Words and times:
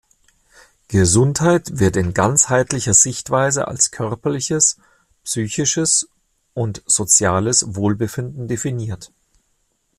Gesundheit 0.87 1.77
wird 1.77 1.95
in 1.95 2.15
ganzheitlicher 2.15 2.95
Sichtweise 2.95 3.67
als 3.67 3.91
körperliches, 3.91 4.77
psychisches 5.23 6.09
und 6.55 6.81
soziales 6.87 7.75
Wohlbefinden 7.75 8.47
definiert. 8.47 9.11